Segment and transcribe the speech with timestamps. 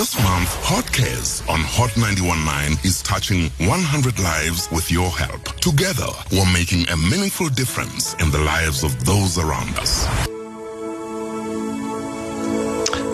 [0.00, 5.44] This month, Hot Cares on Hot 91.9 is touching 100 lives with your help.
[5.60, 10.08] Together, we're making a meaningful difference in the lives of those around us.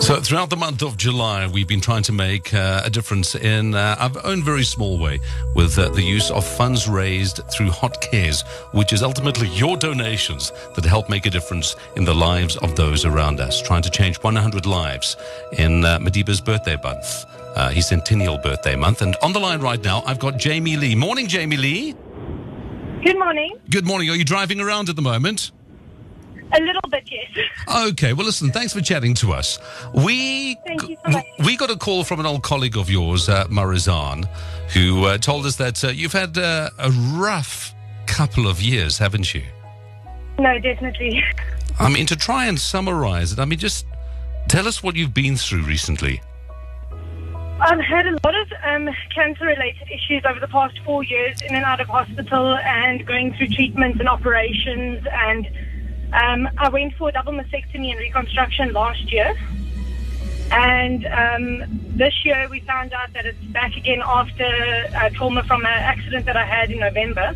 [0.07, 3.75] So, throughout the month of July, we've been trying to make uh, a difference in
[3.75, 5.19] uh, our own very small way
[5.53, 10.53] with uh, the use of funds raised through Hot Cares, which is ultimately your donations
[10.75, 13.61] that help make a difference in the lives of those around us.
[13.61, 15.17] Trying to change 100 lives
[15.57, 17.25] in uh, Madiba's birthday month,
[17.57, 19.01] uh, his centennial birthday month.
[19.01, 20.95] And on the line right now, I've got Jamie Leigh.
[20.95, 21.95] Morning, Jamie Leigh.
[23.03, 23.57] Good morning.
[23.69, 24.09] Good morning.
[24.09, 25.51] Are you driving around at the moment?
[26.53, 27.29] A little bit, yes.
[27.89, 29.59] Okay, well, listen, thanks for chatting to us.
[29.93, 31.25] We Thank you so much.
[31.45, 34.25] we got a call from an old colleague of yours, uh, Marizan,
[34.73, 37.73] who uh, told us that uh, you've had uh, a rough
[38.05, 39.43] couple of years, haven't you?
[40.39, 41.23] No, definitely.
[41.79, 43.85] I mean, to try and summarize it, I mean, just
[44.47, 46.21] tell us what you've been through recently.
[47.59, 51.65] I've had a lot of um, cancer-related issues over the past four years, in and
[51.65, 55.05] out of hospital, and going through treatments and operations.
[55.11, 55.47] And
[56.13, 59.35] um, I went for a double mastectomy and reconstruction last year.
[60.49, 61.63] And um,
[61.95, 64.45] this year we found out that it's back again after
[64.95, 67.35] uh, trauma from an accident that I had in November.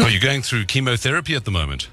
[0.00, 1.88] Are you going through chemotherapy at the moment?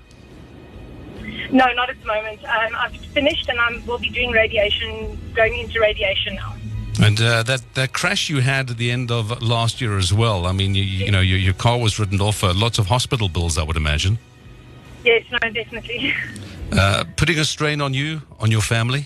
[1.51, 2.43] No, not at the moment.
[2.45, 6.55] Um, I've finished and I will be doing radiation, going into radiation now.
[7.01, 10.45] And uh, that, that crash you had at the end of last year as well,
[10.45, 13.27] I mean, you, you know, your, your car was written off for lots of hospital
[13.27, 14.19] bills, I would imagine.
[15.03, 16.13] Yes, no, definitely.
[16.73, 19.05] Uh, putting a strain on you, on your family?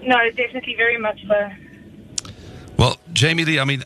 [0.00, 1.50] No, definitely very much so.
[2.78, 3.82] Well, Jamie Leigh, I mean,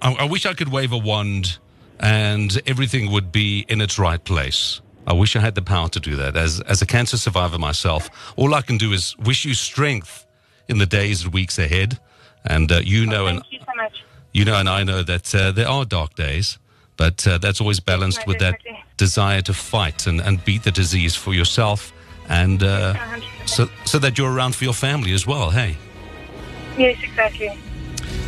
[0.00, 1.58] I, I wish I could wave a wand
[1.98, 4.80] and everything would be in its right place.
[5.06, 6.36] I wish I had the power to do that.
[6.36, 10.26] As as a cancer survivor myself, all I can do is wish you strength
[10.68, 11.98] in the days and weeks ahead.
[12.44, 14.00] And uh, you know, and Thank you so
[14.32, 16.58] you know, and I know that uh, there are dark days,
[16.96, 18.60] but uh, that's always balanced with that
[18.96, 21.92] desire to fight and, and beat the disease for yourself,
[22.28, 22.94] and uh,
[23.46, 25.50] so so that you're around for your family as well.
[25.50, 25.76] Hey.
[26.78, 27.50] Yes, exactly.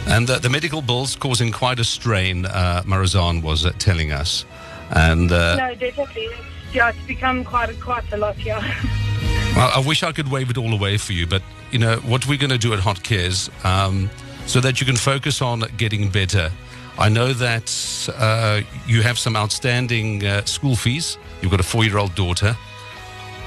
[0.06, 4.44] And uh, the medical bills causing quite a strain, uh, Marazan was uh, telling us.
[4.91, 6.25] And uh, No, definitely.
[6.25, 8.59] It's, yeah, it's become quite a, quite a lot, yeah.
[9.56, 12.27] well, I wish I could wave it all away for you, but you know what
[12.27, 14.10] we're going to do at Hot Cares, um,
[14.47, 16.50] so that you can focus on getting better.
[16.99, 21.19] I know that uh, you have some outstanding uh, school fees.
[21.43, 22.56] You've got a four-year-old daughter.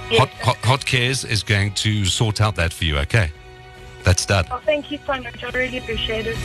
[0.09, 0.19] Yes.
[0.19, 2.97] Hot, Hot, Hot Cares is going to sort out that for you.
[3.00, 3.31] Okay,
[4.03, 4.46] that's done.
[4.52, 5.44] Oh, thank you so much.
[5.44, 6.38] I really appreciate it.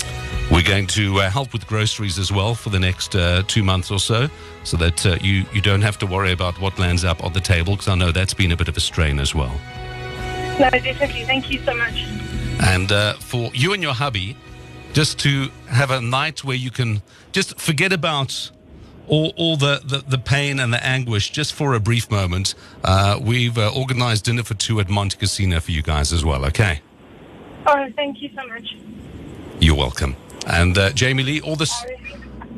[0.50, 3.90] We're going to uh, help with groceries as well for the next uh, two months
[3.90, 4.28] or so,
[4.64, 7.40] so that uh, you you don't have to worry about what lands up on the
[7.40, 7.74] table.
[7.74, 9.54] Because I know that's been a bit of a strain as well.
[10.58, 11.24] No, definitely.
[11.24, 12.04] Thank you so much.
[12.60, 14.36] And uh, for you and your hubby,
[14.92, 18.50] just to have a night where you can just forget about
[19.08, 22.54] all, all the, the, the pain and the anguish just for a brief moment.
[22.84, 26.44] Uh, we've uh, organized dinner for two at Montecasino for you guys as well.
[26.46, 26.80] Okay,
[27.66, 28.74] Oh, thank you so much.
[29.60, 30.16] you're welcome.
[30.48, 31.72] And uh, Jamie Leigh, all this.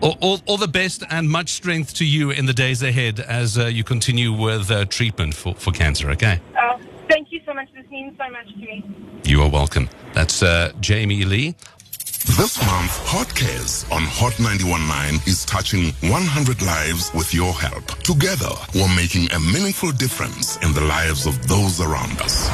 [0.01, 3.57] All, all, all the best and much strength to you in the days ahead as
[3.57, 6.41] uh, you continue with uh, treatment for, for cancer, okay?
[6.59, 7.69] Oh, thank you so much.
[7.75, 8.85] This means so much to me.
[9.25, 9.89] You are welcome.
[10.13, 11.55] That's uh, Jamie Leigh.
[12.27, 17.85] This month, Hot Cares on Hot 91.9 is touching 100 lives with your help.
[18.01, 22.49] Together, we're making a meaningful difference in the lives of those around us.